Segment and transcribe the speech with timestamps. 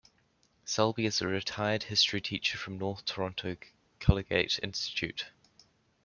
[0.65, 3.55] Selby is a retired history teacher from North Toronto
[3.99, 5.27] Collegiate Institute.